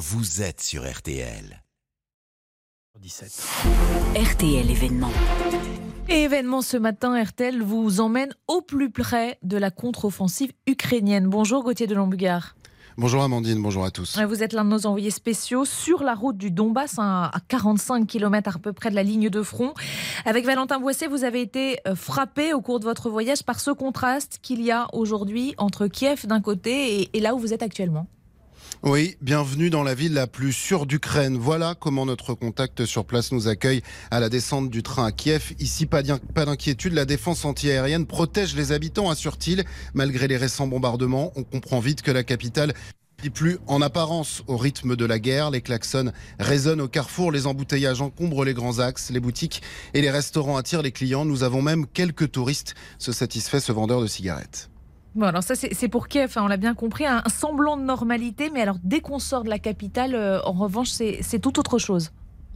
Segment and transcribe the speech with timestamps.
[0.00, 1.62] vous êtes sur RTL.
[3.02, 3.46] 17.
[4.16, 5.10] RTL événement.
[6.08, 11.26] Et événement ce matin, RTL vous emmène au plus près de la contre-offensive ukrainienne.
[11.26, 12.56] Bonjour Gauthier de Lombugard.
[12.96, 14.18] Bonjour Amandine, bonjour à tous.
[14.18, 18.06] Vous êtes l'un de nos envoyés spéciaux sur la route du Donbass, hein, à 45
[18.06, 19.74] km à peu près de la ligne de front.
[20.24, 23.70] Avec Valentin Boisset, vous avez été euh, frappé au cours de votre voyage par ce
[23.70, 28.06] contraste qu'il y a aujourd'hui entre Kiev d'un côté et là où vous êtes actuellement.
[28.82, 31.36] Oui, bienvenue dans la ville la plus sûre d'Ukraine.
[31.36, 35.52] Voilà comment notre contact sur place nous accueille à la descente du train à Kiev.
[35.58, 39.64] Ici, pas d'inquiétude, la défense antiaérienne protège les habitants, assure-t-il.
[39.92, 42.72] Malgré les récents bombardements, on comprend vite que la capitale
[43.28, 45.50] plus en apparence au rythme de la guerre.
[45.50, 49.60] Les klaxons résonnent au carrefour, les embouteillages encombrent les grands axes, les boutiques
[49.92, 51.26] et les restaurants attirent les clients.
[51.26, 54.70] Nous avons même quelques touristes, se satisfait ce vendeur de cigarettes.
[55.14, 58.50] Bon, alors ça, c'est pour Kiev, hein, on l'a bien compris, un semblant de normalité,
[58.52, 62.12] mais alors dès qu'on sort de la capitale, euh, en revanche, c'est tout autre chose.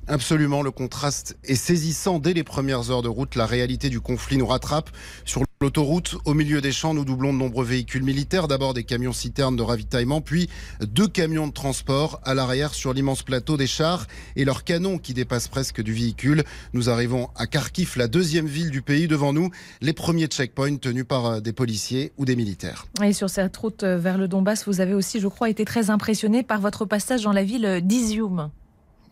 [0.07, 2.19] Absolument, le contraste est saisissant.
[2.19, 4.91] Dès les premières heures de route, la réalité du conflit nous rattrape.
[5.25, 8.48] Sur l'autoroute, au milieu des champs, nous doublons de nombreux véhicules militaires.
[8.48, 10.51] D'abord des camions citernes de ravitaillement, puis
[10.83, 12.21] deux camions de transport.
[12.23, 14.06] À l'arrière, sur l'immense plateau, des chars
[14.37, 16.45] et leurs canons qui dépassent presque du véhicule.
[16.75, 19.09] Nous arrivons à Kharkiv, la deuxième ville du pays.
[19.09, 22.84] Devant nous, les premiers checkpoints tenus par euh, des policiers ou des militaires.
[23.03, 25.89] Et sur cette route euh, vers le Donbass, vous avez aussi, je crois, été très
[25.89, 28.51] impressionné par votre passage dans la ville d'Izium.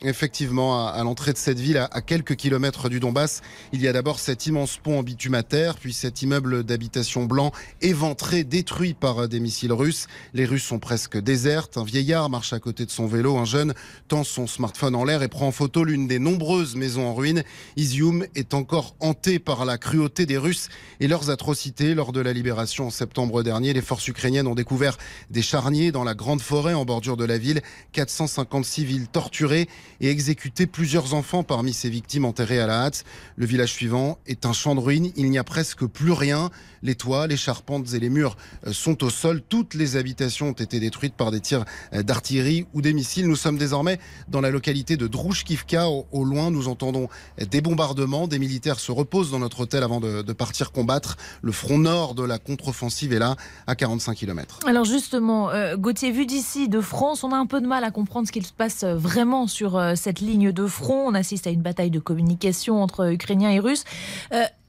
[0.04, 3.40] Effectivement, à, l'entrée de cette ville, à, quelques kilomètres du Donbass,
[3.72, 8.42] il y a d'abord cet immense pont en à puis cet immeuble d'habitation blanc éventré,
[8.42, 10.08] détruit par des missiles russes.
[10.34, 11.76] Les Russes sont presque désertes.
[11.76, 13.36] Un vieillard marche à côté de son vélo.
[13.36, 13.74] Un jeune
[14.08, 17.44] tend son smartphone en l'air et prend en photo l'une des nombreuses maisons en ruine.
[17.76, 21.94] Izium est encore hanté par la cruauté des Russes et leurs atrocités.
[21.94, 24.98] Lors de la libération en septembre dernier, les forces ukrainiennes ont découvert
[25.30, 27.60] des charniers dans la grande forêt en bordure de la ville.
[27.92, 29.68] 450 civils torturés
[30.00, 33.04] et exécuté plusieurs enfants parmi ces victimes enterrées à la hâte.
[33.36, 35.12] Le village suivant est un champ de ruines.
[35.16, 36.50] Il n'y a presque plus rien.
[36.82, 38.36] Les toits, les charpentes et les murs
[38.66, 39.40] euh, sont au sol.
[39.48, 43.28] Toutes les habitations ont été détruites par des tirs euh, d'artillerie ou des missiles.
[43.28, 45.88] Nous sommes désormais dans la localité de Drouchkivka.
[45.88, 47.08] Au, loin, nous entendons
[47.38, 48.26] des bombardements.
[48.26, 51.16] Des militaires se reposent dans notre hôtel avant de, de partir combattre.
[51.40, 53.36] Le front nord de la contre-offensive est là,
[53.66, 54.58] à 45 km.
[54.66, 57.90] Alors justement, euh, Gauthier, vu d'ici, de France, on a un peu de mal à
[57.90, 61.06] comprendre ce qu'il se passe vraiment sur cette ligne de front.
[61.08, 63.84] On assiste à une bataille de communication entre Ukrainiens et Russes.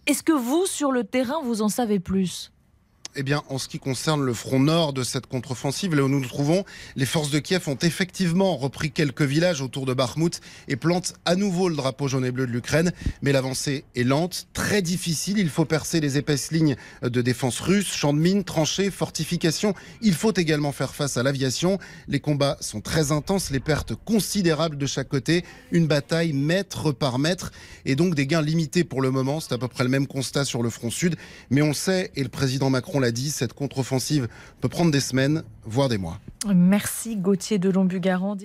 [0.05, 2.51] Est-ce que vous, sur le terrain, vous en savez plus?
[3.15, 6.19] Eh bien, en ce qui concerne le front nord de cette contre-offensive, là où nous
[6.19, 6.65] nous trouvons,
[6.95, 11.35] les forces de Kiev ont effectivement repris quelques villages autour de Bakhmut et plantent à
[11.35, 12.91] nouveau le drapeau jaune et bleu de l'Ukraine.
[13.21, 15.37] Mais l'avancée est lente, très difficile.
[15.37, 19.75] Il faut percer les épaisses lignes de défense russes, champs de mines, tranchées, fortifications.
[20.01, 21.77] Il faut également faire face à l'aviation.
[22.07, 25.45] Les combats sont très intenses, les pertes considérables de chaque côté.
[25.71, 27.51] Une bataille mètre par mètre
[27.85, 29.39] et donc des gains limités pour le moment.
[29.39, 31.15] C'est à peu près le même constat sur le front sud.
[31.51, 34.27] Mais on sait, et le président Macron l'a dit, cette contre-offensive
[34.61, 36.19] peut prendre des semaines, voire des mois.
[36.47, 38.35] Merci Gauthier de Lombugarand.